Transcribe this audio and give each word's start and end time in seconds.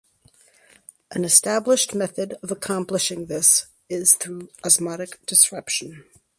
An 1.11 1.23
established 1.23 1.93
method 1.93 2.33
of 2.41 2.49
accomplishing 2.49 3.27
this 3.27 3.67
is 3.87 4.15
through 4.15 4.49
osmotic 4.63 5.23
disruption. 5.27 6.03